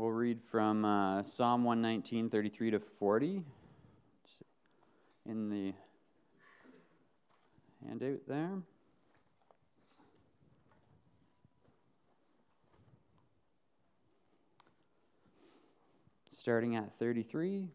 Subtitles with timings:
[0.00, 3.44] We'll read from uh, Psalm 119, 33 to 40.
[4.24, 4.38] It's
[5.26, 5.74] in the
[7.86, 8.62] handout there.
[16.30, 17.68] Starting at 33.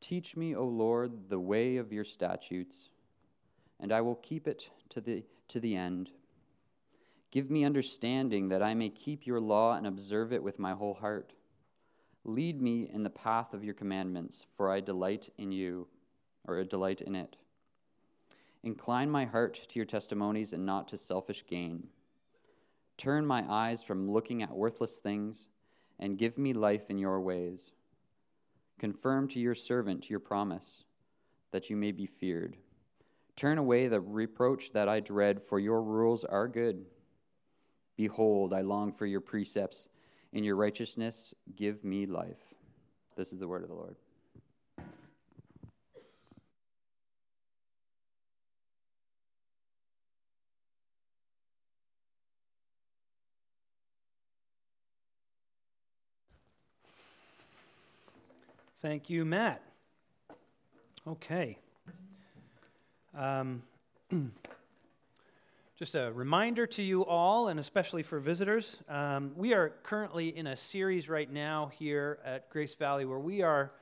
[0.00, 2.88] Teach me, O Lord, the way of your statutes,
[3.78, 6.10] and I will keep it to the, to the end.
[7.32, 10.94] Give me understanding that I may keep your law and observe it with my whole
[10.94, 11.32] heart.
[12.24, 15.88] Lead me in the path of your commandments, for I delight in you,
[16.46, 17.36] or I delight in it.
[18.62, 21.88] Incline my heart to your testimonies and not to selfish gain.
[22.98, 25.48] Turn my eyes from looking at worthless things,
[25.98, 27.72] and give me life in your ways.
[28.78, 30.84] Confirm to your servant your promise,
[31.50, 32.56] that you may be feared.
[33.36, 36.84] Turn away the reproach that I dread, for your rules are good.
[37.96, 39.88] Behold, I long for your precepts.
[40.32, 42.54] In your righteousness, give me life.
[43.16, 43.96] This is the word of the Lord.
[58.82, 59.62] Thank you, Matt.
[61.06, 61.56] Okay.
[63.16, 63.62] Um,
[65.82, 70.46] Just a reminder to you all, and especially for visitors, um, we are currently in
[70.46, 73.72] a series right now here at Grace Valley where we are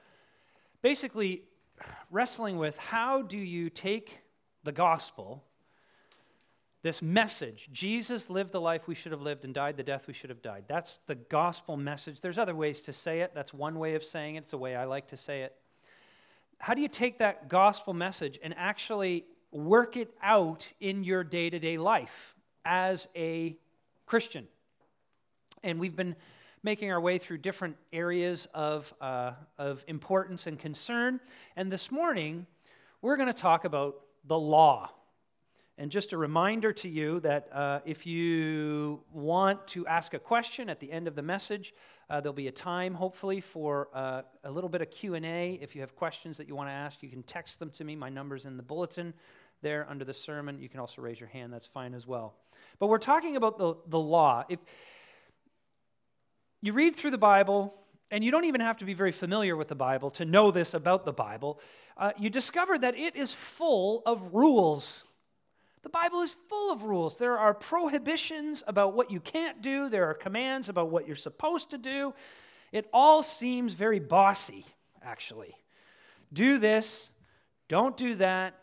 [0.80, 1.42] basically
[2.10, 4.18] wrestling with how do you take
[4.64, 5.44] the gospel,
[6.82, 10.14] this message Jesus lived the life we should have lived and died the death we
[10.14, 10.64] should have died.
[10.68, 12.22] That's the gospel message.
[12.22, 13.32] There's other ways to say it.
[13.34, 14.44] That's one way of saying it.
[14.44, 15.54] It's a way I like to say it.
[16.56, 21.50] How do you take that gospel message and actually work it out in your day
[21.50, 22.34] to day life
[22.64, 23.56] as a
[24.06, 24.46] Christian.
[25.62, 26.16] And we've been
[26.62, 31.20] making our way through different areas of, uh, of importance and concern.
[31.56, 32.46] And this morning,
[33.02, 33.96] we're going to talk about
[34.26, 34.90] the law.
[35.78, 40.68] And just a reminder to you that uh, if you want to ask a question
[40.68, 41.72] at the end of the message,
[42.10, 45.58] uh, there'll be a time, hopefully, for uh, a little bit of Q&A.
[45.62, 47.94] If you have questions that you want to ask, you can text them to me.
[47.94, 49.14] My number's in the bulletin
[49.62, 50.60] there under the sermon.
[50.60, 52.34] You can also raise your hand, that's fine as well.
[52.80, 54.44] But we're talking about the, the law.
[54.48, 54.58] If
[56.62, 57.74] you read through the Bible,
[58.10, 60.74] and you don't even have to be very familiar with the Bible to know this
[60.74, 61.60] about the Bible,
[61.96, 65.04] uh, you discover that it is full of rules.
[65.82, 67.16] The Bible is full of rules.
[67.16, 71.70] There are prohibitions about what you can't do, there are commands about what you're supposed
[71.70, 72.14] to do.
[72.70, 74.64] It all seems very bossy,
[75.02, 75.56] actually.
[76.32, 77.10] Do this,
[77.68, 78.54] don't do that,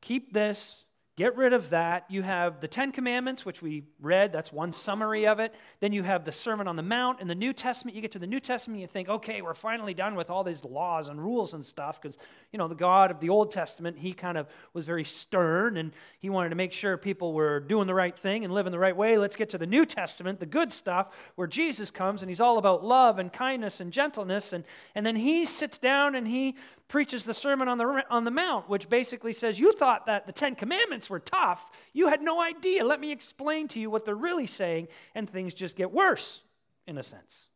[0.00, 0.84] keep this,
[1.20, 2.06] get rid of that.
[2.08, 5.54] You have the Ten Commandments, which we read, that's one summary of it.
[5.80, 7.20] Then you have the Sermon on the Mount.
[7.20, 9.92] In the New Testament, you get to the New Testament, you think, okay, we're finally
[9.92, 12.16] done with all these laws and rules and stuff, because,
[12.52, 15.92] you know, the God of the Old Testament, he kind of was very stern and
[16.20, 18.96] he wanted to make sure people were doing the right thing and living the right
[18.96, 19.18] way.
[19.18, 22.56] Let's get to the New Testament, the good stuff, where Jesus comes and he's all
[22.56, 24.54] about love and kindness and gentleness.
[24.54, 24.64] And,
[24.94, 26.56] and then he sits down and he
[26.90, 30.32] preaches the Sermon on the, on the Mount, which basically says, You thought that the
[30.32, 31.70] Ten Commandments were tough.
[31.92, 32.84] You had no idea.
[32.84, 36.42] Let me explain to you what they're really saying, and things just get worse,
[36.86, 37.46] in a sense.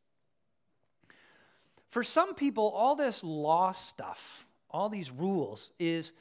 [1.91, 6.13] For some people, all this law stuff, all these rules, is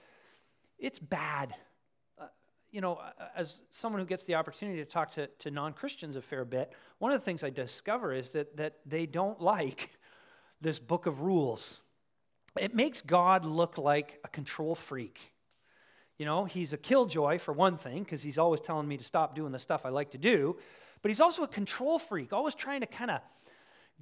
[0.79, 1.53] it's bad.
[2.19, 2.25] Uh,
[2.71, 2.99] you know,
[3.35, 6.73] as someone who gets the opportunity to talk to, to non Christians a fair bit,
[6.97, 9.91] one of the things I discover is that, that they don't like
[10.61, 11.82] this book of rules
[12.59, 15.19] it makes God look like a control freak.
[16.17, 19.35] You know, he's a killjoy for one thing, because he's always telling me to stop
[19.35, 20.57] doing the stuff I like to do,
[21.01, 23.21] but he's also a control freak, always trying to kind of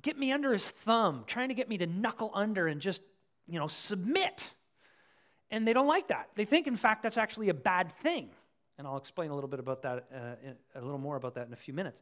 [0.02, 3.02] get me under his thumb, trying to get me to knuckle under and just,
[3.48, 4.54] you know, submit.
[5.50, 6.30] And they don't like that.
[6.36, 8.30] They think, in fact, that's actually a bad thing.
[8.78, 11.54] And I'll explain a little bit about that, uh, a little more about that in
[11.54, 12.02] a few minutes.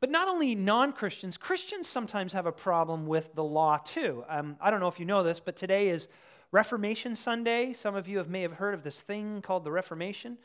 [0.00, 4.24] But not only non Christians, Christians sometimes have a problem with the law too.
[4.30, 6.08] Um, I don't know if you know this, but today is
[6.52, 7.74] Reformation Sunday.
[7.74, 10.38] Some of you have, may have heard of this thing called the Reformation.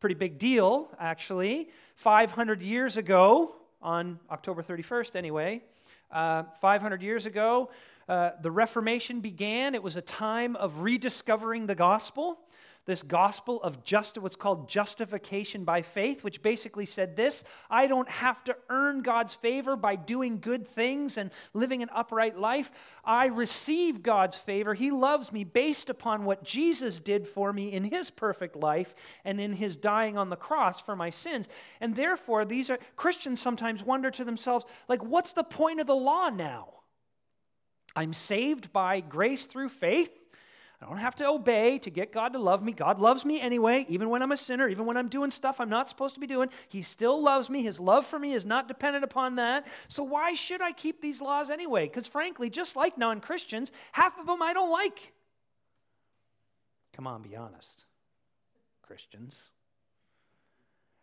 [0.00, 1.70] Pretty big deal, actually.
[1.96, 5.62] 500 years ago, on October 31st, anyway,
[6.12, 7.70] uh, 500 years ago,
[8.06, 9.74] uh, the Reformation began.
[9.74, 12.38] It was a time of rediscovering the gospel.
[12.86, 18.08] This gospel of just what's called justification by faith, which basically said this I don't
[18.08, 22.70] have to earn God's favor by doing good things and living an upright life.
[23.04, 24.74] I receive God's favor.
[24.74, 28.94] He loves me based upon what Jesus did for me in his perfect life
[29.24, 31.48] and in his dying on the cross for my sins.
[31.80, 35.94] And therefore, these are Christians sometimes wonder to themselves, like, what's the point of the
[35.94, 36.68] law now?
[37.94, 40.19] I'm saved by grace through faith.
[40.82, 42.72] I don't have to obey to get God to love me.
[42.72, 45.68] God loves me anyway, even when I'm a sinner, even when I'm doing stuff I'm
[45.68, 46.48] not supposed to be doing.
[46.70, 47.62] He still loves me.
[47.62, 49.66] His love for me is not dependent upon that.
[49.88, 51.86] So why should I keep these laws anyway?
[51.86, 55.12] Because frankly, just like non Christians, half of them I don't like.
[56.94, 57.84] Come on, be honest,
[58.80, 59.50] Christians.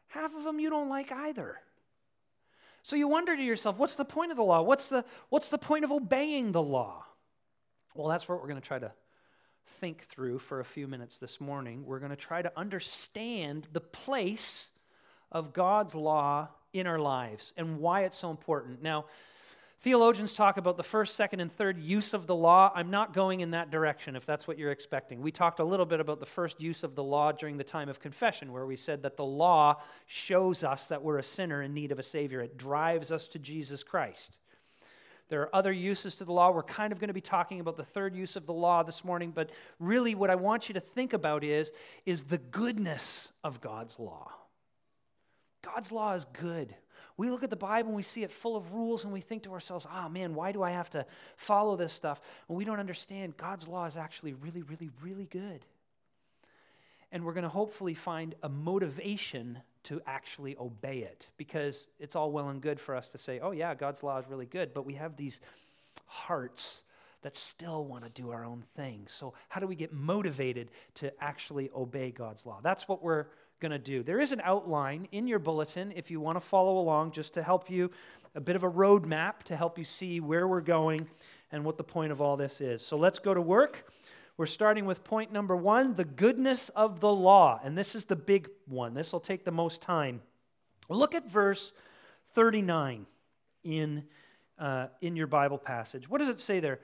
[0.08, 1.60] Half of them you don't like either.
[2.82, 4.64] So you wonder to yourself, what's the point of the law?
[4.64, 7.04] What's the, what's the point of obeying the law?
[7.94, 8.92] Well, that's what we're going to try to
[9.80, 11.86] think through for a few minutes this morning.
[11.86, 14.70] We're going to try to understand the place
[15.32, 18.82] of God's law in our lives and why it's so important.
[18.82, 19.06] Now,
[19.82, 22.72] theologians talk about the first, second, and third use of the law.
[22.74, 25.22] I'm not going in that direction if that's what you're expecting.
[25.22, 27.90] We talked a little bit about the first use of the law during the time
[27.90, 31.74] of confession, where we said that the law shows us that we're a sinner in
[31.74, 34.38] need of a Savior, it drives us to Jesus Christ.
[35.30, 36.52] There are other uses to the law.
[36.52, 39.04] We're kind of going to be talking about the third use of the law this
[39.04, 41.72] morning, but really what I want you to think about is,
[42.06, 44.32] is the goodness of God's law.
[45.64, 46.74] God's law is good.
[47.18, 49.44] We look at the Bible and we see it full of rules and we think
[49.44, 52.22] to ourselves, oh man, why do I have to follow this stuff?
[52.48, 55.66] And we don't understand God's law is actually really, really, really good.
[57.12, 62.30] And we're going to hopefully find a motivation to actually obey it because it's all
[62.30, 64.86] well and good for us to say, oh, yeah, God's law is really good, but
[64.86, 65.40] we have these
[66.08, 66.84] hearts
[67.22, 69.06] that still want to do our own thing.
[69.08, 72.60] So, how do we get motivated to actually obey God's law?
[72.62, 73.28] That's what we're
[73.62, 74.04] going to do.
[74.04, 77.44] There is an outline in your bulletin if you want to follow along, just to
[77.44, 77.90] help you,
[78.36, 81.08] a bit of a roadmap to help you see where we're going
[81.54, 82.82] and what the point of all this is.
[82.82, 83.90] So, let's go to work.
[84.38, 87.60] We're starting with point number one the goodness of the law.
[87.64, 88.94] And this is the big one.
[88.94, 90.22] This will take the most time.
[90.90, 91.74] Look at verse
[92.34, 93.08] 39
[93.64, 94.04] in,
[94.60, 96.08] uh, in your Bible passage.
[96.08, 96.80] What does it say there?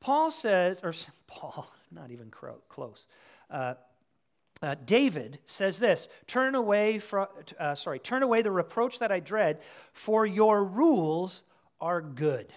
[0.00, 0.94] Paul says, or
[1.26, 2.30] Paul, not even
[2.68, 3.04] close.
[3.50, 3.74] Uh,
[4.62, 7.26] uh, David says this: "Turn away from,
[7.58, 9.60] uh, sorry, turn away the reproach that I dread,
[9.92, 11.42] for your rules
[11.80, 12.52] are good."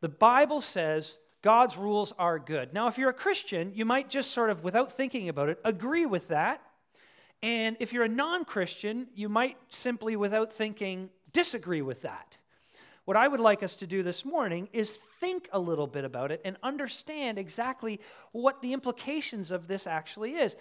[0.00, 2.72] The Bible says God's rules are good.
[2.72, 6.06] Now, if you're a Christian, you might just sort of, without thinking about it, agree
[6.06, 6.62] with that.
[7.42, 12.38] And if you're a non Christian, you might simply, without thinking, disagree with that.
[13.04, 16.32] What I would like us to do this morning is think a little bit about
[16.32, 18.00] it and understand exactly
[18.32, 20.56] what the implications of this actually is.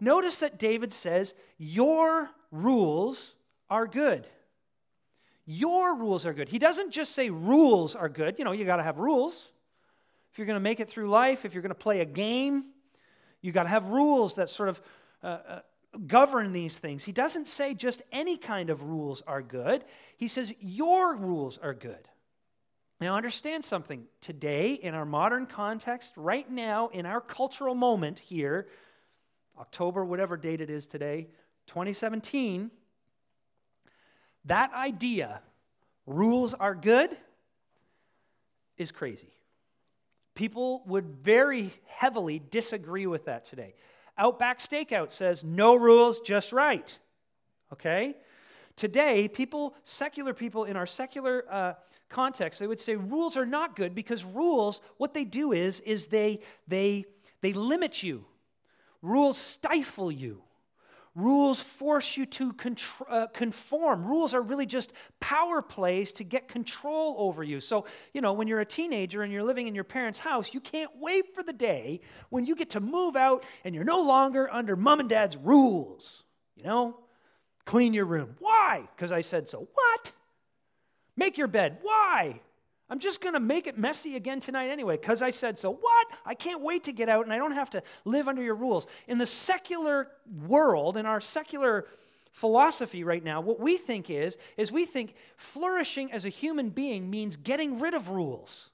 [0.00, 3.36] Notice that David says, Your rules
[3.70, 4.26] are good.
[5.46, 6.50] Your rules are good.
[6.50, 8.38] He doesn't just say rules are good.
[8.38, 9.48] You know, you got to have rules.
[10.36, 12.66] If you're going to make it through life, if you're going to play a game,
[13.40, 14.82] you got to have rules that sort of
[15.22, 15.60] uh, uh,
[16.06, 17.02] govern these things.
[17.02, 19.82] He doesn't say just any kind of rules are good,
[20.18, 22.06] he says your rules are good.
[23.00, 24.04] Now, understand something.
[24.20, 28.68] Today, in our modern context, right now, in our cultural moment here,
[29.58, 31.28] October, whatever date it is today,
[31.68, 32.70] 2017,
[34.44, 35.40] that idea,
[36.04, 37.16] rules are good,
[38.76, 39.32] is crazy.
[40.36, 43.74] People would very heavily disagree with that today.
[44.18, 46.96] Outback Steakhouse says no rules, just right.
[47.72, 48.16] Okay?
[48.76, 51.72] Today, people, secular people in our secular uh,
[52.10, 56.06] context, they would say rules are not good because rules, what they do is, is
[56.06, 57.06] they, they,
[57.40, 58.26] they limit you.
[59.00, 60.42] Rules stifle you.
[61.16, 62.54] Rules force you to
[63.08, 64.04] uh, conform.
[64.04, 67.58] Rules are really just power plays to get control over you.
[67.58, 70.60] So, you know, when you're a teenager and you're living in your parents' house, you
[70.60, 74.52] can't wait for the day when you get to move out and you're no longer
[74.52, 76.22] under mom and dad's rules.
[76.54, 76.98] You know,
[77.64, 78.36] clean your room.
[78.38, 78.86] Why?
[78.94, 79.66] Because I said so.
[79.72, 80.12] What?
[81.16, 81.78] Make your bed.
[81.80, 82.40] Why?
[82.88, 85.72] I'm just going to make it messy again tonight anyway because I said so.
[85.72, 86.06] What?
[86.24, 88.86] I can't wait to get out and I don't have to live under your rules.
[89.08, 90.08] In the secular
[90.46, 91.86] world, in our secular
[92.30, 97.10] philosophy right now, what we think is is we think flourishing as a human being
[97.10, 98.70] means getting rid of rules.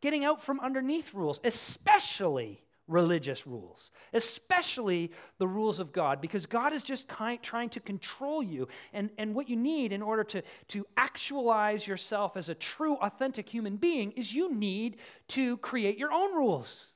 [0.00, 6.72] Getting out from underneath rules, especially religious rules, especially the rules of God, because God
[6.72, 8.68] is just kind, trying to control you.
[8.92, 13.48] And, and what you need in order to, to actualize yourself as a true, authentic
[13.48, 14.98] human being is you need
[15.28, 16.86] to create your own rules.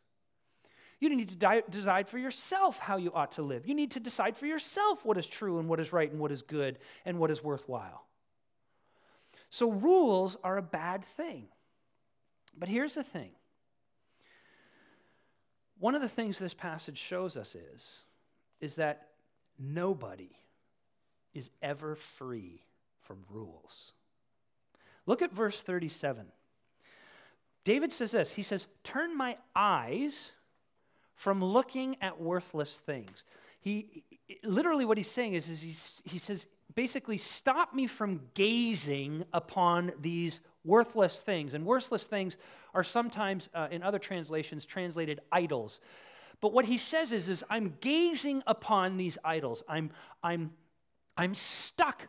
[1.01, 3.67] You need to decide for yourself how you ought to live.
[3.67, 6.33] You need to decide for yourself what is true and what is right and what
[6.33, 8.05] is good and what is worthwhile.
[9.51, 11.49] So, rules are a bad thing.
[12.57, 13.31] But here's the thing
[15.79, 18.01] one of the things this passage shows us is,
[18.61, 19.09] is that
[19.59, 20.31] nobody
[21.35, 22.63] is ever free
[23.01, 23.93] from rules.
[25.07, 26.27] Look at verse 37.
[27.65, 30.33] David says this He says, Turn my eyes
[31.15, 33.25] from looking at worthless things.
[33.61, 34.05] He
[34.43, 36.47] literally what he's saying is, is he, he says,
[36.79, 41.53] basically, stop me from gazing upon these worthless things.
[41.53, 42.37] And worthless things
[42.73, 45.81] are sometimes, uh, in other translations, translated idols.
[46.41, 49.65] But what he says is, is I'm gazing upon these idols.
[49.69, 49.91] I'm,
[50.23, 50.53] I'm,
[51.17, 52.07] I'm stuck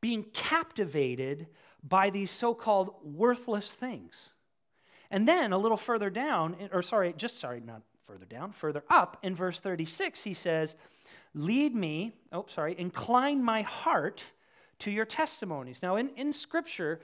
[0.00, 1.48] being captivated
[1.82, 4.34] by these so called worthless things.
[5.10, 9.16] And then a little further down, or sorry, just sorry, not further down, further up
[9.24, 10.76] in verse 36, he says,
[11.34, 14.24] Lead me, oh, sorry, incline my heart
[14.80, 15.80] to your testimonies.
[15.82, 17.00] Now, in, in Scripture,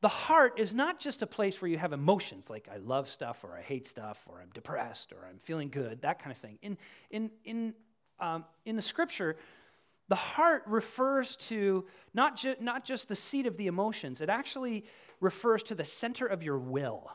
[0.00, 3.44] the heart is not just a place where you have emotions like I love stuff
[3.44, 6.58] or I hate stuff or I'm depressed or I'm feeling good, that kind of thing.
[6.62, 6.78] In,
[7.10, 7.74] in, in,
[8.20, 9.36] um, in the scripture,
[10.08, 14.84] the heart refers to not, ju- not just the seat of the emotions, it actually
[15.20, 17.10] refers to the center of your will.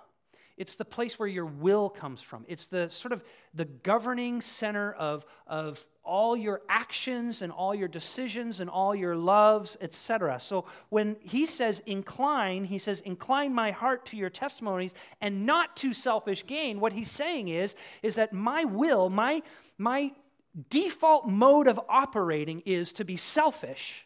[0.55, 2.45] It's the place where your will comes from.
[2.47, 7.87] It's the sort of the governing center of, of all your actions and all your
[7.87, 10.39] decisions and all your loves, etc.
[10.39, 15.75] So when he says incline, he says, incline my heart to your testimonies and not
[15.77, 16.79] to selfish gain.
[16.79, 19.41] What he's saying is, is that my will, my,
[19.77, 20.11] my
[20.69, 24.05] default mode of operating is to be selfish,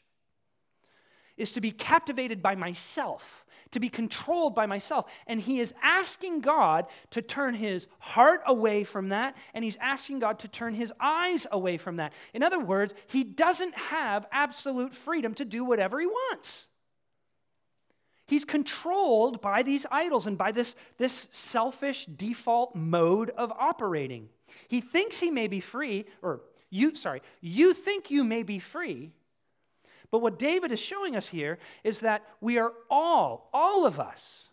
[1.38, 5.06] is to be captivated by myself to be controlled by myself.
[5.26, 10.20] And he is asking God to turn his heart away from that, and he's asking
[10.20, 12.14] God to turn his eyes away from that.
[12.34, 16.68] In other words, he doesn't have absolute freedom to do whatever he wants.
[18.28, 24.28] He's controlled by these idols and by this, this selfish default mode of operating.
[24.68, 29.12] He thinks he may be free, or you, sorry, you think you may be free,
[30.12, 34.48] but what David is showing us here is that we are all, all of us,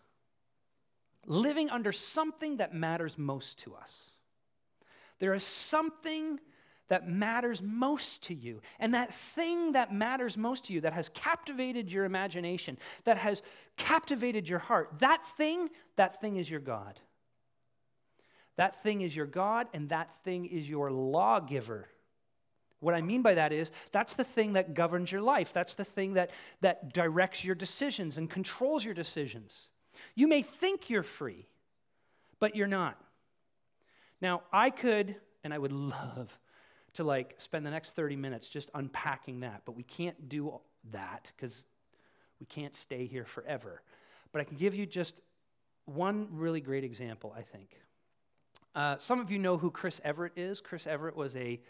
[1.27, 4.11] living under something that matters most to us.
[5.21, 6.41] There is something
[6.89, 8.61] that matters most to you.
[8.79, 13.43] And that thing that matters most to you, that has captivated your imagination, that has
[13.77, 17.01] captivated your heart, that thing, that thing is your God.
[18.57, 21.89] That thing is your God, and that thing is your lawgiver.
[22.85, 25.53] What I mean by that is that's the thing that governs your life.
[25.53, 29.69] That's the thing that, that directs your decisions and controls your decisions.
[30.14, 31.47] You may think you're free,
[32.38, 32.99] but you're not.
[34.21, 36.38] Now, I could, and I would love
[36.95, 40.61] to like spend the next 30 minutes just unpacking that, but we can't do
[40.93, 41.64] that because
[42.38, 43.83] we can't stay here forever.
[44.33, 45.21] But I can give you just
[45.87, 47.71] one really great example, I think.
[48.75, 50.61] Uh, some of you know who Chris Evert is.
[50.61, 51.61] Chris Evert was a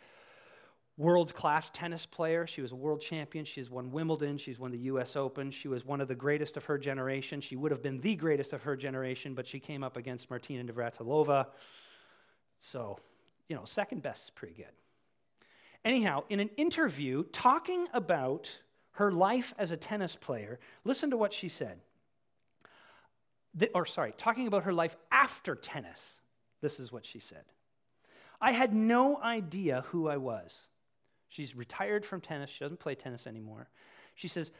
[0.97, 2.47] world class tennis player.
[2.47, 3.45] She was a world champion.
[3.45, 4.39] She's won Wimbledon.
[4.39, 5.51] She's won the US Open.
[5.51, 7.41] She was one of the greatest of her generation.
[7.41, 10.73] She would have been the greatest of her generation, but she came up against Martina
[10.73, 11.47] Navratilova.
[12.61, 12.99] So,
[13.49, 14.67] you know, second best is pretty good.
[15.85, 18.51] Anyhow, in an interview talking about
[18.93, 21.81] her life as a tennis player, listen to what she said.
[23.55, 26.21] The, or, sorry, talking about her life after tennis,
[26.61, 27.45] this is what she said.
[28.41, 30.69] I had no idea who I was.
[31.35, 32.49] She's retired from tennis.
[32.49, 33.69] She doesn't play tennis anymore.
[34.15, 34.53] She says,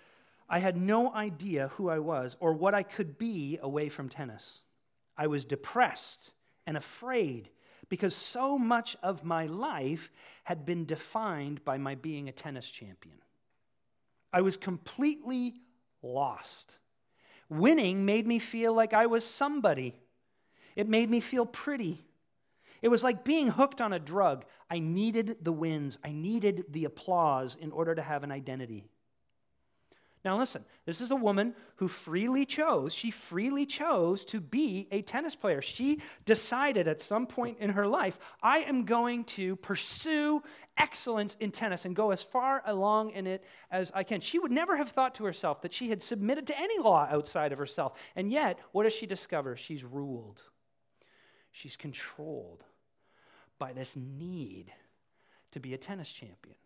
[0.49, 4.63] I had no idea who I was or what I could be away from tennis.
[5.17, 6.33] I was depressed
[6.67, 7.49] and afraid
[7.89, 10.11] because so much of my life
[10.43, 13.19] had been defined by my being a tennis champion.
[14.33, 15.55] I was completely
[16.03, 16.79] lost.
[17.49, 19.95] Winning made me feel like I was somebody.
[20.75, 22.05] It made me feel pretty.
[22.85, 24.45] It was like being hooked on a drug.
[24.69, 28.85] I needed the wins, I needed the applause in order to have an identity.
[30.23, 35.01] Now, listen, this is a woman who freely chose, she freely chose to be a
[35.01, 35.63] tennis player.
[35.63, 40.43] She decided at some point in her life, I am going to pursue
[40.77, 44.21] excellence in tennis and go as far along in it as I can.
[44.21, 47.53] She would never have thought to herself that she had submitted to any law outside
[47.53, 47.97] of herself.
[48.15, 49.57] And yet, what does she discover?
[49.57, 50.43] She's ruled,
[51.51, 52.67] she's controlled
[53.65, 54.71] by this need
[55.53, 56.57] to be a tennis champion.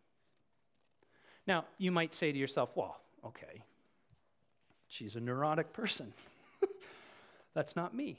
[1.46, 3.62] Now, you might say to yourself, well, okay,
[4.88, 6.12] she's a neurotic person.
[7.54, 8.18] That's not me.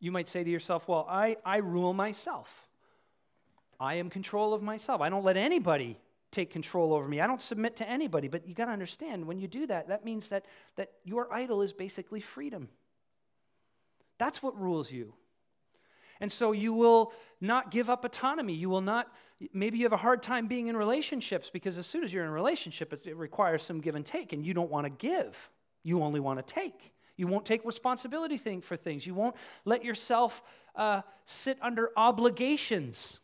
[0.00, 2.68] You might say to yourself, Well, I, I rule myself.
[3.78, 5.00] I am control of myself.
[5.00, 5.96] I don't let anybody
[6.32, 7.20] take control over me.
[7.20, 8.26] I don't submit to anybody.
[8.26, 11.62] But you got to understand, when you do that, that means that, that your idol
[11.62, 12.68] is basically freedom.
[14.18, 15.14] That's what rules you.
[16.20, 18.52] And so you will not give up autonomy.
[18.54, 19.10] You will not,
[19.52, 22.30] maybe you have a hard time being in relationships because as soon as you're in
[22.30, 25.50] a relationship, it, requires some give and take, and you don't want to give.
[25.82, 26.92] You only want to take.
[27.16, 29.06] You won't take responsibility thing for things.
[29.06, 30.42] You won't let yourself
[30.76, 33.20] uh, sit under obligations.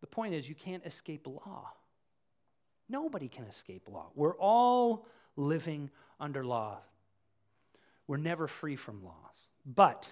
[0.00, 1.72] The point is, you can't escape law.
[2.88, 4.10] Nobody can escape law.
[4.14, 6.78] We're all living under law.
[8.06, 9.14] We're never free from laws.
[9.64, 10.08] But,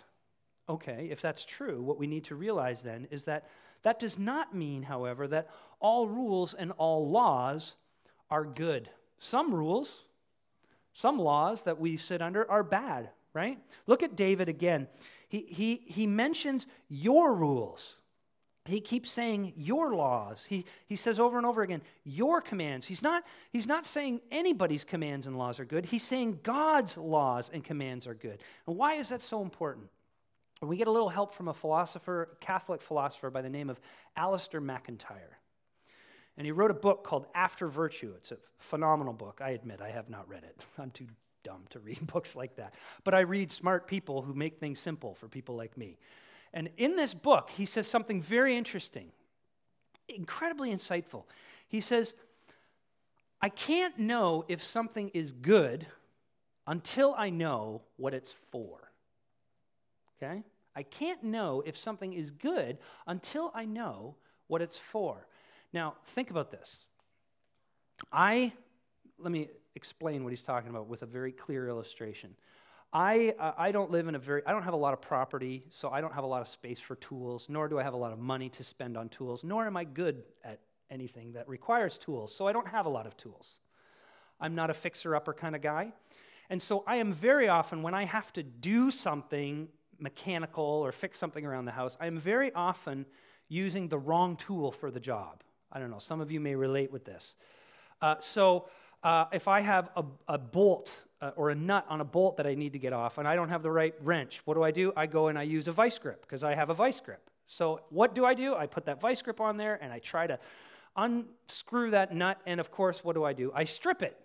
[0.69, 3.49] okay, if that's true, what we need to realize then is that
[3.83, 7.75] that does not mean, however, that all rules and all laws
[8.31, 8.89] are good.
[9.19, 10.05] Some rules,
[10.93, 13.59] some laws that we sit under are bad, right?
[13.87, 14.89] Look at David again.
[15.29, 17.97] He, he, he mentions your rules
[18.67, 23.03] he keeps saying your laws he, he says over and over again your commands he's
[23.03, 27.63] not he's not saying anybody's commands and laws are good he's saying god's laws and
[27.63, 29.87] commands are good and why is that so important
[30.65, 33.81] and we get a little help from a philosopher catholic philosopher by the name of
[34.17, 35.39] Alasdair MacIntyre.
[36.37, 39.91] and he wrote a book called after virtue it's a phenomenal book i admit i
[39.91, 41.07] have not read it i'm too
[41.43, 45.15] dumb to read books like that but i read smart people who make things simple
[45.15, 45.99] for people like me
[46.55, 49.11] and in this book, he says something very interesting,
[50.09, 51.25] incredibly insightful.
[51.67, 52.15] He says,
[53.41, 55.85] I can't know if something is good
[56.69, 58.93] until I know what it's for.
[60.17, 60.45] Okay?
[60.77, 64.17] I can't know if something is good until I know
[64.47, 65.27] what it's for.
[65.73, 66.87] Now, think about this.
[68.13, 68.53] I,
[69.19, 72.35] let me explain what he's talking about with a very clear illustration.
[72.93, 75.65] I, uh, I don't live in a very, I don't have a lot of property,
[75.71, 77.97] so I don't have a lot of space for tools, nor do I have a
[77.97, 81.99] lot of money to spend on tools, nor am I good at anything that requires
[81.99, 83.59] tools, so I don't have a lot of tools.
[84.41, 85.93] I'm not a fixer upper kind of guy.
[86.51, 89.69] And so I am very often, when I have to do something
[90.05, 93.07] mechanical or fix something around the house, I am very often
[93.49, 95.43] using the wrong tool for the job.
[95.73, 97.35] I don't know, some of you may relate with this.
[98.03, 98.69] Uh, so
[99.03, 100.93] uh, if I have a, a bolt
[101.23, 103.35] uh, or a nut on a bolt that I need to get off and I
[103.35, 104.93] don't have the right wrench, what do I do?
[104.95, 107.31] I go and I use a vice grip because I have a vice grip.
[107.47, 108.55] So what do I do?
[108.55, 110.39] I put that vice grip on there and I try to
[110.97, 112.39] unscrew that nut.
[112.47, 113.51] And of course, what do I do?
[113.55, 114.17] I strip it.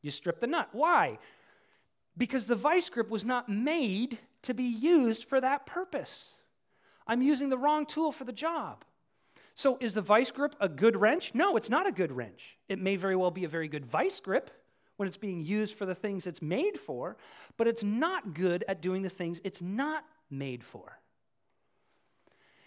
[0.00, 0.68] You strip the nut.
[0.72, 1.18] Why?
[2.16, 6.34] Because the vice grip was not made to be used for that purpose.
[7.06, 8.84] I'm using the wrong tool for the job.
[9.54, 11.32] So, is the vice grip a good wrench?
[11.34, 12.56] No, it's not a good wrench.
[12.68, 14.50] It may very well be a very good vice grip
[14.96, 17.16] when it's being used for the things it's made for,
[17.56, 20.98] but it's not good at doing the things it's not made for.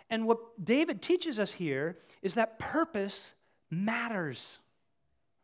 [0.10, 3.34] And what David teaches us here is that purpose
[3.72, 4.60] matters.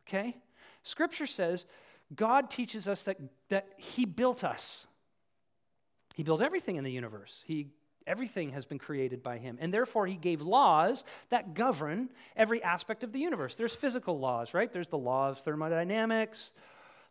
[0.07, 0.37] Okay?
[0.83, 1.65] Scripture says
[2.13, 3.17] God teaches us that,
[3.49, 4.85] that He built us.
[6.21, 7.43] He built everything in the universe.
[7.47, 7.69] He
[8.05, 9.57] Everything has been created by him.
[9.59, 13.55] And therefore, he gave laws that govern every aspect of the universe.
[13.55, 14.71] There's physical laws, right?
[14.71, 16.51] There's the law of thermodynamics,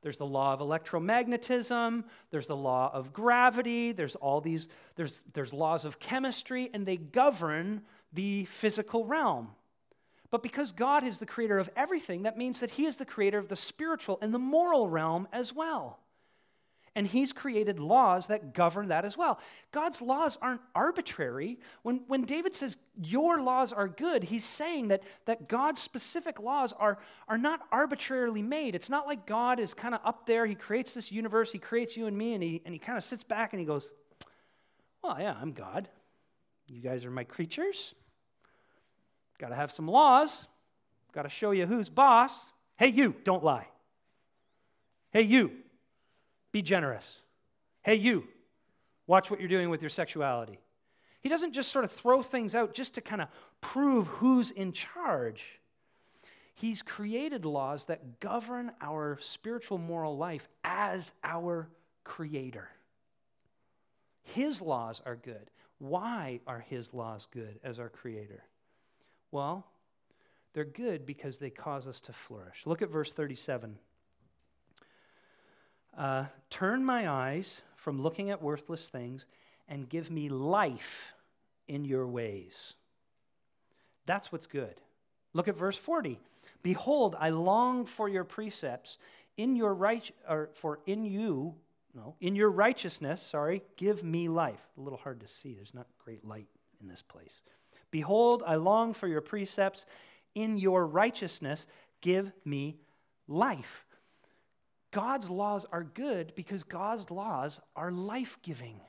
[0.03, 5.53] there's the law of electromagnetism, there's the law of gravity, there's all these, there's, there's
[5.53, 9.49] laws of chemistry, and they govern the physical realm.
[10.31, 13.39] But because God is the creator of everything, that means that he is the creator
[13.39, 15.99] of the spiritual and the moral realm as well.
[16.97, 19.39] And he's created laws that govern that as well.
[19.71, 21.61] God's laws aren't arbitrary.
[21.83, 26.73] When, when David says your laws are good, he's saying that, that God's specific laws
[26.77, 26.99] are,
[27.29, 28.75] are not arbitrarily made.
[28.75, 31.97] It's not like God is kind of up there, he creates this universe, he creates
[31.97, 33.93] you and me, and he, and he kind of sits back and he goes,
[35.03, 35.89] Well, yeah, I'm God.
[36.67, 37.95] You guys are my creatures.
[39.39, 40.49] Got to have some laws.
[41.13, 42.51] Got to show you who's boss.
[42.77, 43.67] Hey, you, don't lie.
[45.13, 45.53] Hey, you,
[46.53, 47.23] be generous.
[47.83, 48.25] Hey, you,
[49.07, 50.59] watch what you're doing with your sexuality.
[51.21, 53.29] He doesn't just sort of throw things out just to kind of
[53.61, 55.61] prove who's in charge.
[56.55, 61.69] He's created laws that govern our spiritual moral life as our
[62.05, 62.69] creator.
[64.23, 65.51] His laws are good.
[65.79, 68.45] Why are his laws good as our creator?
[69.31, 69.67] Well,
[70.53, 72.63] they're good because they cause us to flourish.
[72.67, 73.79] Look at verse 37.
[75.97, 79.27] Uh, turn my eyes from looking at worthless things
[79.69, 81.13] and give me life
[81.69, 82.75] in your ways.
[84.07, 84.75] That's what's good.
[85.33, 86.19] Look at verse 40.
[86.63, 88.99] Behold, I long for your precepts.
[89.37, 91.55] In your right, or for in you
[91.95, 94.61] no, in your righteousness, sorry, give me life.
[94.79, 95.55] A little hard to see.
[95.55, 96.47] There's not great light
[96.81, 97.43] in this place.
[97.91, 99.87] Behold, I long for your precepts.
[100.37, 101.67] In your righteousness,
[102.01, 102.77] give me
[103.27, 103.85] life.
[104.91, 108.81] God's laws are good because God's laws are life giving.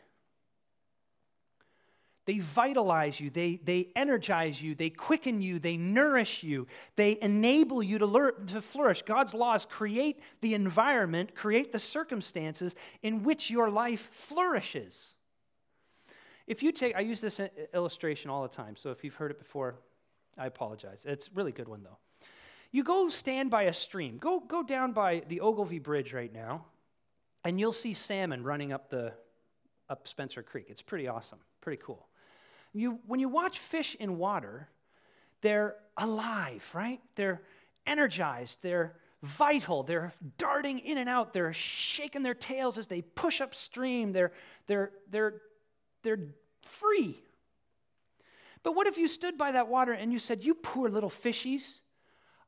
[2.26, 7.82] They vitalize you, they, they energize you, they quicken you, they nourish you, they enable
[7.82, 9.02] you to, learn, to flourish.
[9.02, 15.16] God's laws create the environment, create the circumstances in which your life flourishes.
[16.46, 17.40] If you take, I use this
[17.74, 19.80] illustration all the time, so if you've heard it before,
[20.38, 21.02] I apologize.
[21.06, 21.98] It's a really good one, though.
[22.72, 26.66] You go stand by a stream, go, go down by the Ogilvie Bridge right now,
[27.44, 29.12] and you'll see salmon running up, the,
[29.90, 30.68] up Spencer Creek.
[30.70, 32.08] It's pretty awesome, pretty cool.
[32.74, 34.70] You, when you watch fish in water,
[35.42, 37.02] they're alive, right?
[37.16, 37.42] They're
[37.86, 43.42] energized, they're vital, they're darting in and out, they're shaking their tails as they push
[43.42, 44.32] upstream, they're,
[44.68, 45.42] they're, they're,
[46.04, 46.20] they're
[46.64, 47.22] free.
[48.64, 51.80] But what if you stood by that water and you said, You poor little fishies,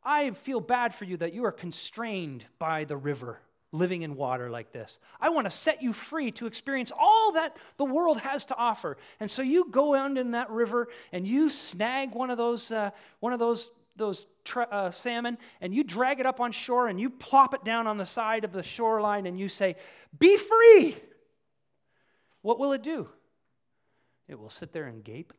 [0.05, 3.39] I feel bad for you that you are constrained by the river
[3.73, 4.99] living in water like this.
[5.19, 8.97] I want to set you free to experience all that the world has to offer.
[9.19, 12.91] And so you go out in that river and you snag one of those, uh,
[13.19, 17.01] one of those, those tra- uh, salmon and you drag it up on shore and
[17.01, 19.75] you plop it down on the side of the shoreline and you say,
[20.17, 20.95] Be free.
[22.43, 23.09] What will it do?
[24.27, 25.33] It will sit there and gape.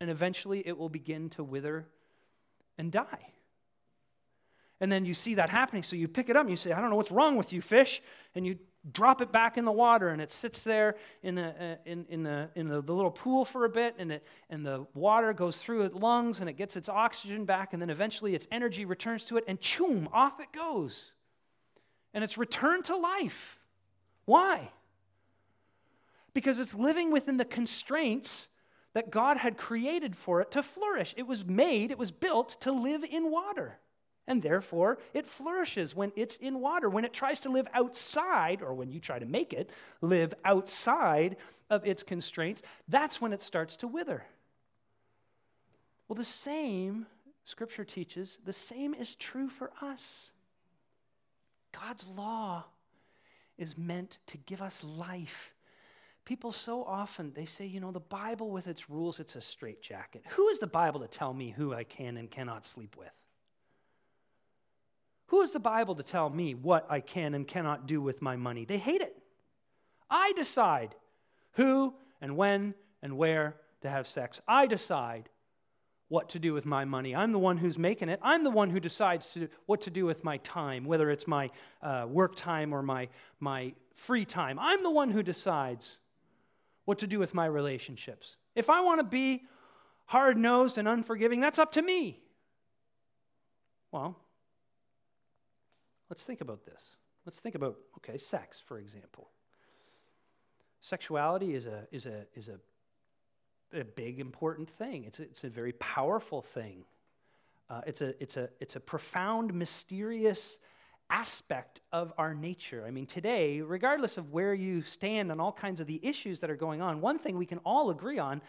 [0.00, 1.86] And eventually it will begin to wither
[2.80, 3.32] and die.
[4.80, 6.80] And then you see that happening, so you pick it up and you say, I
[6.80, 8.02] don't know what's wrong with you, fish.
[8.34, 8.58] And you
[8.92, 12.22] drop it back in the water, and it sits there in, the, uh, in, in,
[12.22, 15.58] the, in the, the, little pool for a bit, and, it, and the water goes
[15.58, 19.24] through its lungs, and it gets its oxygen back, and then eventually its energy returns
[19.24, 21.12] to it, and choom, off it goes.
[22.14, 23.58] And it's returned to life.
[24.24, 24.70] Why?
[26.32, 28.48] Because it's living within the constraints
[29.00, 31.14] that God had created for it to flourish.
[31.16, 33.78] It was made, it was built to live in water
[34.26, 36.90] and therefore it flourishes when it's in water.
[36.90, 39.70] When it tries to live outside, or when you try to make it
[40.02, 41.38] live outside
[41.70, 44.22] of its constraints, that's when it starts to wither.
[46.06, 47.06] Well, the same,
[47.44, 50.30] Scripture teaches, the same is true for us.
[51.72, 52.66] God's law
[53.56, 55.54] is meant to give us life.
[56.24, 60.24] People so often they say, you know, the Bible with its rules, it's a straitjacket.
[60.30, 63.10] Who is the Bible to tell me who I can and cannot sleep with?
[65.26, 68.36] Who is the Bible to tell me what I can and cannot do with my
[68.36, 68.64] money?
[68.64, 69.16] They hate it.
[70.10, 70.94] I decide
[71.52, 74.40] who and when and where to have sex.
[74.46, 75.28] I decide
[76.08, 77.14] what to do with my money.
[77.14, 78.18] I'm the one who's making it.
[78.22, 81.50] I'm the one who decides to, what to do with my time, whether it's my
[81.80, 84.58] uh, work time or my, my free time.
[84.58, 85.96] I'm the one who decides
[86.90, 88.36] what to do with my relationships.
[88.54, 89.44] If I want to be
[90.06, 92.20] hard nosed and unforgiving, that's up to me.
[93.90, 94.16] Well,
[96.10, 96.82] Let's think about this.
[97.24, 99.28] Let's think about, okay, sex, for example.
[100.80, 105.04] Sexuality is a, is a, is a, a big, important thing.
[105.04, 106.84] It's a, it's a very powerful thing.
[107.68, 110.58] Uh, it's, a, it's, a, it's a profound, mysterious
[111.10, 112.84] aspect of our nature.
[112.86, 116.50] I mean, today, regardless of where you stand on all kinds of the issues that
[116.50, 118.40] are going on, one thing we can all agree on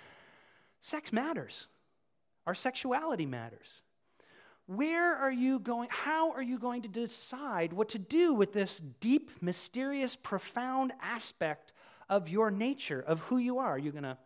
[0.80, 1.68] sex matters.
[2.48, 3.68] Our sexuality matters.
[4.68, 5.90] Where are you going?
[5.92, 11.74] How are you going to decide what to do with this deep, mysterious, profound aspect
[12.10, 13.72] of your nature, of who you are?
[13.72, 14.18] Are you going to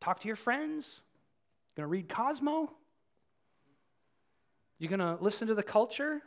[0.00, 1.00] talk to your friends?
[1.76, 2.70] Going to read Cosmo?
[4.78, 6.22] You're going to listen to the culture?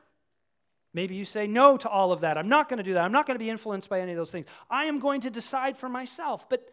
[0.94, 2.38] Maybe you say no to all of that.
[2.38, 3.04] I'm not going to do that.
[3.04, 4.48] I'm not going to be influenced by any of those things.
[4.70, 6.50] I am going to decide for myself.
[6.50, 6.68] But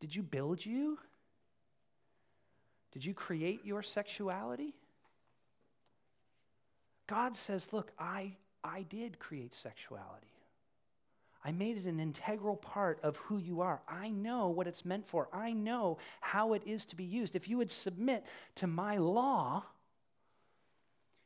[0.00, 0.98] did you build you?
[2.92, 4.74] Did you create your sexuality?
[7.06, 10.28] God says, Look, I, I did create sexuality.
[11.44, 13.82] I made it an integral part of who you are.
[13.88, 15.28] I know what it's meant for.
[15.32, 17.34] I know how it is to be used.
[17.34, 18.24] If you would submit
[18.56, 19.64] to my law,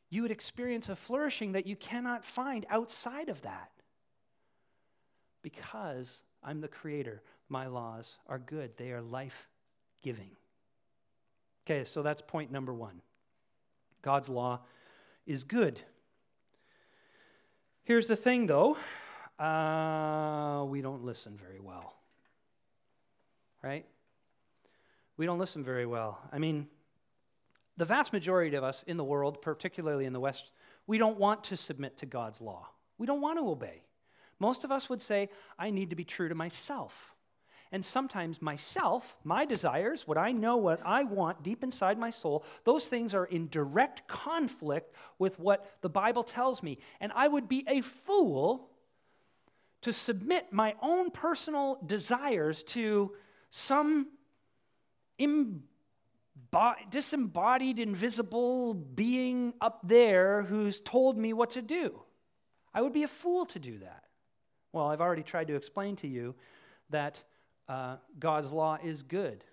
[0.09, 3.71] you would experience a flourishing that you cannot find outside of that.
[5.41, 9.47] Because I'm the creator, my laws are good, they are life
[10.01, 10.31] giving.
[11.65, 13.01] Okay, so that's point number one.
[14.01, 14.61] God's law
[15.25, 15.81] is good.
[17.83, 18.77] Here's the thing, though
[19.39, 21.95] uh, we don't listen very well.
[23.61, 23.85] Right?
[25.17, 26.19] We don't listen very well.
[26.31, 26.67] I mean,
[27.77, 30.51] the vast majority of us in the world, particularly in the West,
[30.87, 32.67] we don't want to submit to God's law.
[32.97, 33.83] We don't want to obey.
[34.39, 37.13] Most of us would say, I need to be true to myself.
[37.71, 42.45] And sometimes myself, my desires, what I know, what I want deep inside my soul,
[42.63, 46.77] those things are in direct conflict with what the Bible tells me.
[47.01, 48.69] And I would be a fool
[49.81, 53.13] to submit my own personal desires to
[53.49, 54.07] some
[55.17, 55.63] Im-
[56.89, 61.99] disembodied, invisible being up there who's told me what to do.
[62.73, 64.03] I would be a fool to do that.
[64.73, 66.35] Well, I've already tried to explain to you
[66.89, 67.23] that
[67.67, 69.43] uh, God's law is good.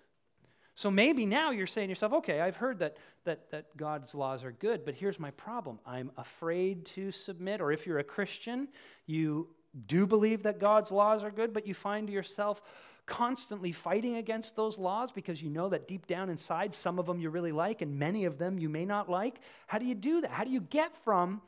[0.75, 4.43] So maybe now you're saying to yourself, okay, I've heard that, that, that God's laws
[4.43, 5.79] are good, but here's my problem.
[5.85, 8.67] I'm afraid to submit, or if you're a Christian,
[9.05, 9.47] you
[9.87, 12.61] do believe that God's laws are good, but you find yourself
[13.05, 17.19] constantly fighting against those laws because you know that deep down inside, some of them
[17.19, 19.39] you really like and many of them you may not like.
[19.67, 20.31] How do you do that?
[20.31, 21.41] How do you get from,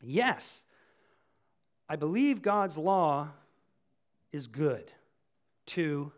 [0.00, 0.62] yes,
[1.88, 3.28] I believe God's law
[4.32, 4.90] is good,
[5.66, 6.12] to,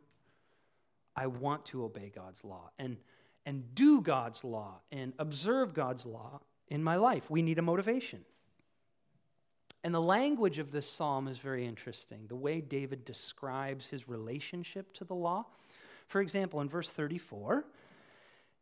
[1.17, 2.97] I want to obey God's law and,
[3.45, 7.31] and do God's law and observe God's law in my life?
[7.31, 8.25] We need a motivation.
[9.85, 12.27] And the language of this psalm is very interesting.
[12.27, 15.47] The way David describes his relationship to the law.
[16.09, 17.65] For example, in verse 34,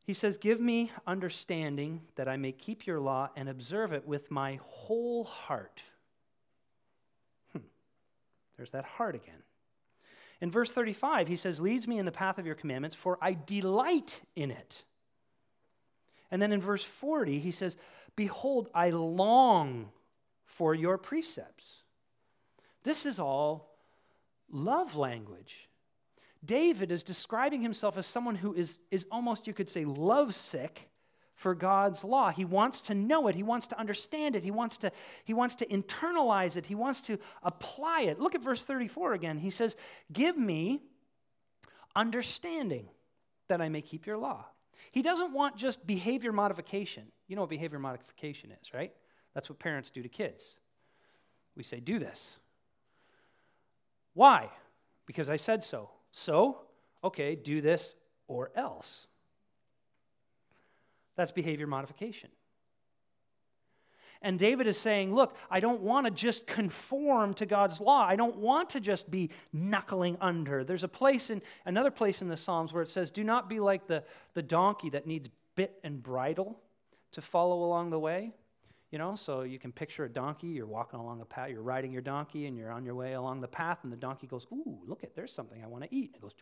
[0.03, 4.31] he says, Give me understanding that I may keep your law and observe it with
[4.31, 5.83] my whole heart.
[7.53, 7.61] Hmm.
[8.57, 9.43] There's that heart again.
[10.41, 13.39] In verse 35, he says, Leads me in the path of your commandments, for I
[13.47, 14.85] delight in it.
[16.31, 17.77] And then in verse 40, he says,
[18.17, 19.91] Behold, I long
[20.57, 21.83] for your precepts.
[22.83, 23.77] This is all
[24.51, 25.69] love language.
[26.45, 30.89] David is describing himself as someone who is, is almost, you could say, lovesick
[31.35, 32.31] for God's law.
[32.31, 33.35] He wants to know it.
[33.35, 34.45] He wants to understand it.
[34.45, 34.93] He wants to,
[35.25, 36.65] he wants to internalize it.
[36.65, 38.19] He wants to apply it.
[38.19, 39.39] Look at verse 34 again.
[39.39, 39.77] He says,
[40.13, 40.83] Give me
[41.95, 42.89] understanding
[43.49, 44.47] that I may keep your law.
[44.93, 47.05] He doesn't want just behavior modification.
[47.29, 48.93] You know what behavior modification is, right?
[49.37, 50.43] That's what parents do to kids.
[51.59, 52.37] We say, do this.
[54.15, 54.49] Why?
[55.05, 55.91] Because I said so.
[56.11, 56.63] So,
[57.05, 57.95] okay, do this
[58.29, 59.09] or else.
[61.17, 62.31] That's behavior modification.
[64.23, 68.07] And David is saying, Look, I don't want to just conform to God's law.
[68.07, 70.65] I don't want to just be knuckling under.
[70.65, 73.61] There's a place in another place in the Psalms where it says, Do not be
[73.61, 76.59] like the, the donkey that needs bit and bridle
[77.13, 78.33] to follow along the way.
[78.93, 81.93] You know, so you can picture a donkey, you're walking along a path, you're riding
[81.93, 84.79] your donkey, and you're on your way along the path, and the donkey goes, Ooh,
[84.87, 86.13] look at, there's something I want to eat.
[86.15, 86.35] And it goes,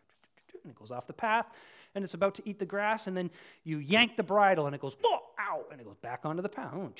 [0.62, 1.46] and it goes off the path,
[1.94, 3.30] and it's about to eat the grass, and then
[3.64, 5.20] you yank the bridle, and it goes, oh,
[5.70, 6.72] and it goes back onto the path.
[6.74, 6.90] Oh,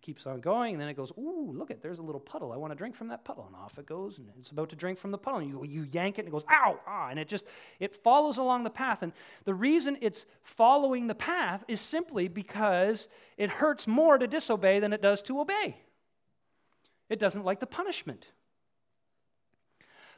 [0.00, 2.52] keeps on going, and then it goes, ooh, look at, there's a little puddle.
[2.52, 4.76] I want to drink from that puddle, and off it goes, and it's about to
[4.76, 7.18] drink from the puddle, and you, you yank it, and it goes, ow, ah, and
[7.18, 7.44] it just,
[7.80, 9.12] it follows along the path, and
[9.44, 14.92] the reason it's following the path is simply because it hurts more to disobey than
[14.92, 15.76] it does to obey.
[17.08, 18.28] It doesn't like the punishment.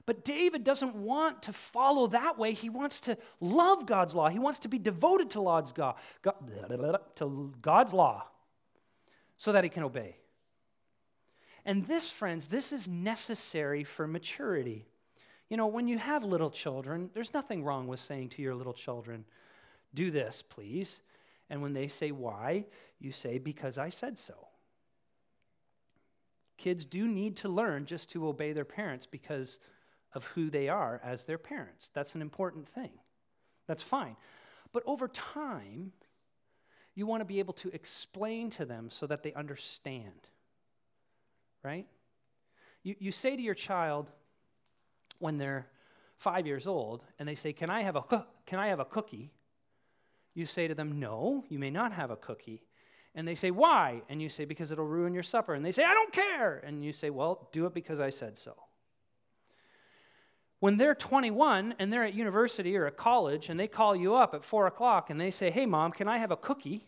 [0.06, 2.52] But David doesn't want to follow that way.
[2.52, 4.28] He wants to love God's law.
[4.28, 5.96] He wants to be devoted to God's, God,
[7.16, 8.24] to God's law
[9.36, 10.16] so that he can obey.
[11.64, 14.86] And this, friends, this is necessary for maturity.
[15.48, 18.72] You know, when you have little children, there's nothing wrong with saying to your little
[18.72, 19.24] children,
[19.92, 21.00] Do this, please.
[21.50, 22.66] And when they say why,
[23.00, 24.34] you say, Because I said so.
[26.56, 29.58] Kids do need to learn just to obey their parents because
[30.14, 31.90] of who they are as their parents.
[31.94, 32.90] That's an important thing.
[33.66, 34.16] That's fine.
[34.72, 35.92] But over time,
[36.94, 40.28] you want to be able to explain to them so that they understand.
[41.62, 41.86] Right?
[42.82, 44.10] You, you say to your child
[45.18, 45.66] when they're
[46.16, 49.32] five years old and they say, Can I have a, can I have a cookie?
[50.34, 52.62] You say to them, No, you may not have a cookie.
[53.14, 54.02] And they say, Why?
[54.08, 55.54] And you say, Because it'll ruin your supper.
[55.54, 56.58] And they say, I don't care.
[56.58, 58.54] And you say, Well, do it because I said so.
[60.60, 64.34] When they're 21 and they're at university or at college and they call you up
[64.34, 66.86] at 4 o'clock and they say, Hey, mom, can I have a cookie?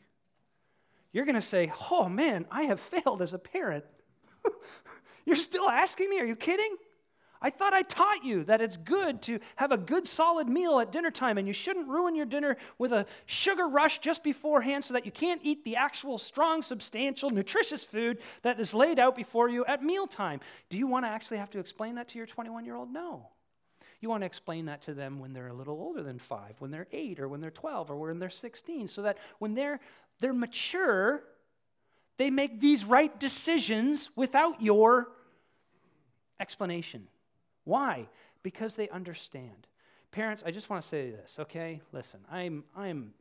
[1.12, 3.84] You're going to say, Oh, man, I have failed as a parent.
[5.26, 6.20] You're still asking me?
[6.20, 6.76] Are you kidding?
[7.40, 10.90] I thought I taught you that it's good to have a good solid meal at
[10.90, 14.94] dinner time and you shouldn't ruin your dinner with a sugar rush just beforehand so
[14.94, 19.48] that you can't eat the actual strong, substantial, nutritious food that is laid out before
[19.48, 20.40] you at mealtime.
[20.68, 22.92] Do you want to actually have to explain that to your 21 year old?
[22.92, 23.28] No.
[24.00, 26.70] You want to explain that to them when they're a little older than five, when
[26.70, 29.80] they're eight, or when they're 12, or when they're 16, so that when they're,
[30.20, 31.22] they're mature,
[32.16, 35.08] they make these right decisions without your
[36.38, 37.08] explanation.
[37.64, 38.08] Why?
[38.42, 39.66] Because they understand.
[40.12, 41.80] Parents, I just want to say this, okay?
[41.92, 43.12] Listen, I'm, I'm,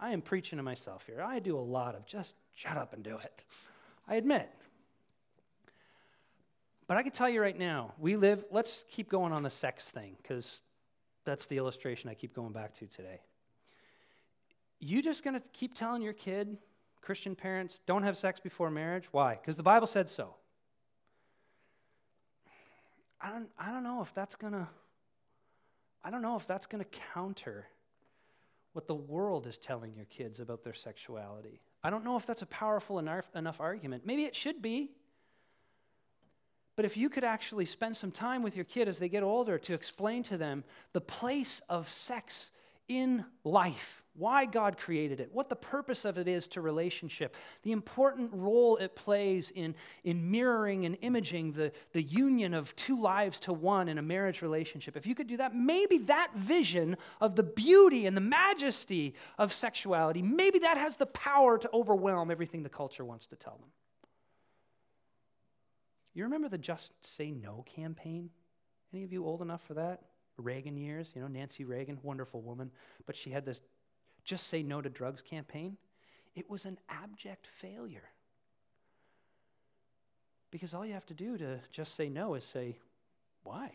[0.00, 1.22] I am preaching to myself here.
[1.22, 3.42] I do a lot of just shut up and do it.
[4.08, 4.48] I admit.
[6.86, 9.88] But I can tell you right now, we live, let's keep going on the sex
[9.88, 10.60] thing, because
[11.24, 13.20] that's the illustration I keep going back to today.
[14.80, 16.58] You just going to keep telling your kid,
[17.00, 19.04] Christian parents, don't have sex before marriage?
[19.12, 19.36] Why?
[19.36, 20.34] Because the Bible said so.
[23.20, 24.68] I don't, I don't know if that's going to
[26.04, 27.66] I don't know if that's going to counter
[28.74, 31.62] what the world is telling your kids about their sexuality.
[31.82, 34.04] I don't know if that's a powerful enough, enough argument.
[34.04, 34.90] Maybe it should be.
[36.76, 39.58] But if you could actually spend some time with your kid as they get older
[39.58, 42.50] to explain to them the place of sex
[42.88, 47.72] in life, why God created it, what the purpose of it is to relationship, the
[47.72, 53.40] important role it plays in, in mirroring and imaging the, the union of two lives
[53.40, 54.96] to one in a marriage relationship.
[54.96, 59.52] If you could do that, maybe that vision of the beauty and the majesty of
[59.52, 63.68] sexuality, maybe that has the power to overwhelm everything the culture wants to tell them.
[66.14, 68.30] You remember the Just Say No campaign?
[68.92, 70.02] Any of you old enough for that?
[70.36, 72.70] Reagan years, you know, Nancy Reagan, wonderful woman,
[73.06, 73.60] but she had this
[74.24, 75.76] just say no to drugs campaign.
[76.34, 78.08] It was an abject failure.
[80.50, 82.78] Because all you have to do to just say no is say,
[83.42, 83.70] why?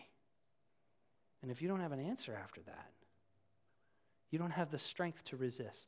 [1.41, 2.91] And if you don't have an answer after that,
[4.31, 5.87] you don't have the strength to resist.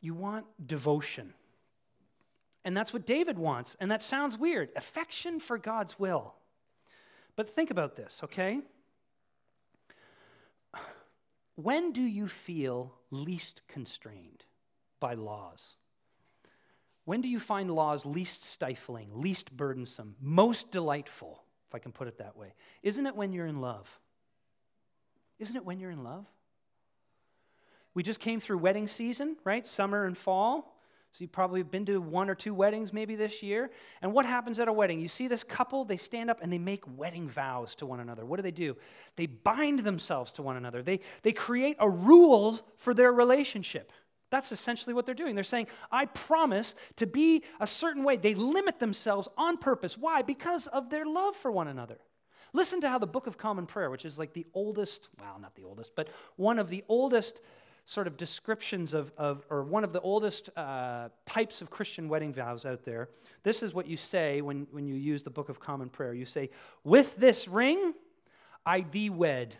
[0.00, 1.32] You want devotion.
[2.64, 3.76] And that's what David wants.
[3.78, 6.34] And that sounds weird affection for God's will.
[7.36, 8.60] But think about this, okay?
[11.56, 14.44] When do you feel least constrained
[14.98, 15.76] by laws?
[17.04, 22.08] When do you find laws least stifling, least burdensome, most delightful, if I can put
[22.08, 22.54] it that way?
[22.82, 24.00] Isn't it when you're in love?
[25.38, 26.24] Isn't it when you're in love?
[27.92, 29.66] We just came through wedding season, right?
[29.66, 30.73] Summer and fall.
[31.14, 33.70] So you've probably been to one or two weddings maybe this year.
[34.02, 34.98] And what happens at a wedding?
[34.98, 38.26] You see this couple, they stand up and they make wedding vows to one another.
[38.26, 38.76] What do they do?
[39.14, 40.82] They bind themselves to one another.
[40.82, 43.92] They, they create a rule for their relationship.
[44.30, 45.36] That's essentially what they're doing.
[45.36, 48.16] They're saying, I promise to be a certain way.
[48.16, 49.96] They limit themselves on purpose.
[49.96, 50.22] Why?
[50.22, 51.98] Because of their love for one another.
[52.52, 55.54] Listen to how the Book of Common Prayer, which is like the oldest, well, not
[55.54, 57.40] the oldest, but one of the oldest
[57.84, 62.32] sort of descriptions of, of or one of the oldest uh, types of Christian wedding
[62.32, 63.08] vows out there.
[63.42, 66.14] This is what you say when, when you use the Book of Common Prayer.
[66.14, 66.50] You say,
[66.82, 67.94] With this ring
[68.64, 69.56] I thee wed.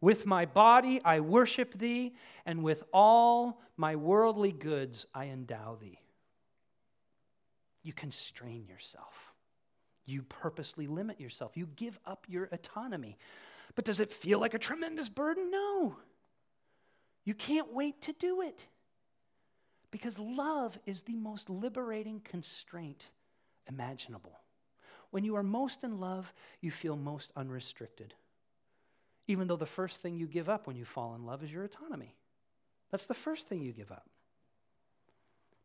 [0.00, 2.14] With my body I worship thee,
[2.46, 5.98] and with all my worldly goods I endow thee.
[7.82, 9.32] You constrain yourself.
[10.04, 11.56] You purposely limit yourself.
[11.56, 13.18] You give up your autonomy.
[13.74, 15.50] But does it feel like a tremendous burden?
[15.50, 15.96] No.
[17.24, 18.66] You can't wait to do it.
[19.90, 23.04] Because love is the most liberating constraint
[23.68, 24.40] imaginable.
[25.10, 28.14] When you are most in love, you feel most unrestricted.
[29.28, 31.64] Even though the first thing you give up when you fall in love is your
[31.64, 32.14] autonomy.
[32.90, 34.08] That's the first thing you give up.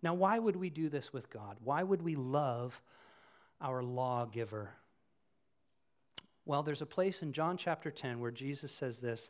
[0.03, 1.57] Now, why would we do this with God?
[1.63, 2.79] Why would we love
[3.61, 4.69] our lawgiver?
[6.45, 9.29] Well, there's a place in John chapter 10 where Jesus says this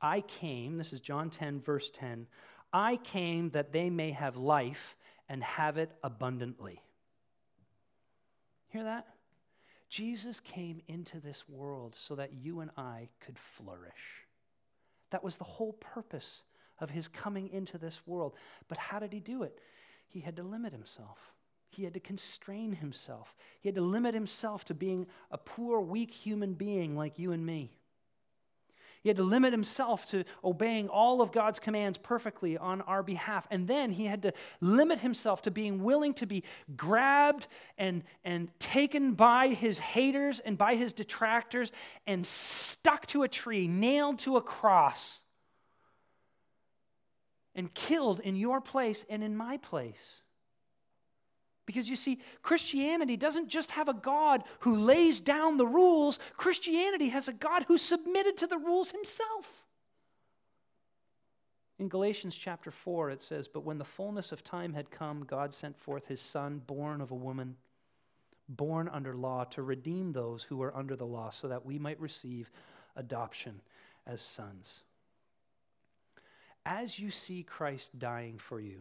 [0.00, 2.26] I came, this is John 10, verse 10,
[2.72, 4.96] I came that they may have life
[5.28, 6.80] and have it abundantly.
[8.68, 9.06] Hear that?
[9.88, 14.26] Jesus came into this world so that you and I could flourish.
[15.10, 16.42] That was the whole purpose
[16.78, 18.34] of his coming into this world.
[18.68, 19.58] But how did he do it?
[20.06, 21.18] He had to limit himself.
[21.70, 23.34] He had to constrain himself.
[23.60, 27.44] He had to limit himself to being a poor, weak human being like you and
[27.44, 27.77] me.
[29.02, 33.46] He had to limit himself to obeying all of God's commands perfectly on our behalf.
[33.50, 36.44] And then he had to limit himself to being willing to be
[36.76, 41.70] grabbed and, and taken by his haters and by his detractors
[42.06, 45.20] and stuck to a tree, nailed to a cross,
[47.54, 50.22] and killed in your place and in my place.
[51.68, 57.10] Because you see, Christianity doesn't just have a God who lays down the rules, Christianity
[57.10, 59.66] has a God who submitted to the rules himself.
[61.78, 65.52] In Galatians chapter 4, it says, But when the fullness of time had come, God
[65.52, 67.54] sent forth his Son, born of a woman,
[68.48, 72.00] born under law, to redeem those who were under the law, so that we might
[72.00, 72.50] receive
[72.96, 73.60] adoption
[74.06, 74.80] as sons.
[76.64, 78.80] As you see Christ dying for you,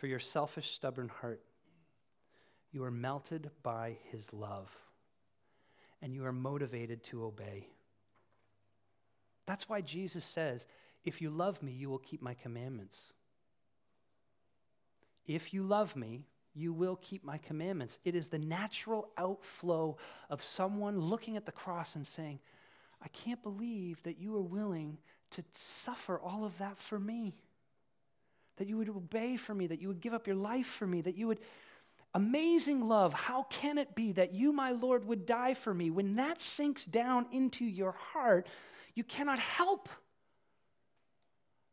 [0.00, 1.42] for your selfish, stubborn heart.
[2.72, 4.74] You are melted by his love.
[6.02, 7.68] and you are motivated to obey.
[9.44, 10.66] That's why Jesus says,
[11.04, 13.12] If you love me, you will keep my commandments.
[15.26, 16.24] If you love me,
[16.54, 17.98] you will keep my commandments.
[18.02, 19.98] It is the natural outflow
[20.30, 22.40] of someone looking at the cross and saying,
[23.02, 24.96] I can't believe that you are willing
[25.32, 27.34] to suffer all of that for me.
[28.56, 31.00] That you would obey for me, that you would give up your life for me,
[31.02, 31.40] that you would.
[32.12, 33.14] Amazing love.
[33.14, 35.90] How can it be that you, my Lord, would die for me?
[35.90, 38.48] When that sinks down into your heart,
[38.96, 39.88] you cannot help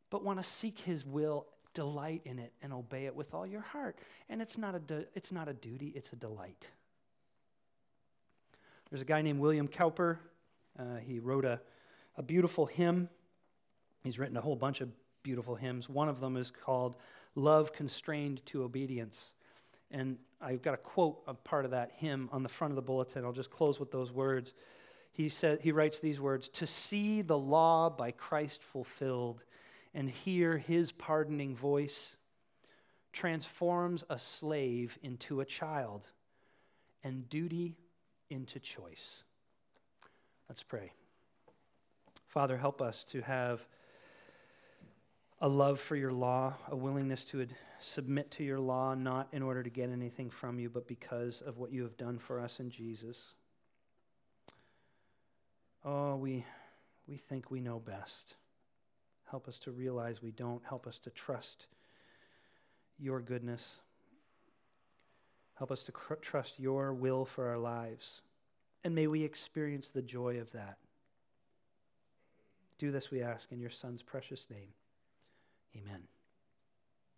[0.09, 3.61] but want to seek his will delight in it and obey it with all your
[3.61, 3.97] heart.
[4.29, 6.69] And it's not a, du- it's not a duty, it's a delight.
[8.89, 10.19] There's a guy named William Cowper.
[10.79, 11.59] Uh, he wrote a,
[12.15, 13.09] a beautiful hymn.
[14.03, 14.89] He's written a whole bunch of
[15.27, 15.89] beautiful hymns.
[15.89, 16.95] One of them is called
[17.35, 19.33] Love Constrained to Obedience.
[19.91, 22.81] And I've got a quote of part of that hymn on the front of the
[22.81, 23.25] bulletin.
[23.25, 24.53] I'll just close with those words.
[25.11, 29.43] He, said, he writes these words To see the law by Christ fulfilled
[29.93, 32.15] and hear his pardoning voice
[33.11, 36.07] transforms a slave into a child
[37.03, 37.75] and duty
[38.29, 39.23] into choice.
[40.47, 40.93] Let's pray.
[42.27, 43.67] Father, help us to have
[45.39, 49.43] a love for your law, a willingness to ad- submit to your law, not in
[49.43, 52.59] order to get anything from you, but because of what you have done for us
[52.59, 53.33] in Jesus.
[55.85, 56.43] Oh, we,
[57.07, 58.35] we think we know best.
[59.29, 60.63] Help us to realize we don't.
[60.67, 61.67] Help us to trust
[62.97, 63.75] your goodness.
[65.53, 68.21] Help us to cr- trust your will for our lives.
[68.83, 70.77] And may we experience the joy of that.
[72.79, 74.69] Do this, we ask, in your Son's precious name.
[75.75, 76.07] Amen.